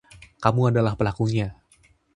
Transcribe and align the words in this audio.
Kamu 0.43 0.61
adalah 0.73 0.93
pelakunya. 0.99 1.47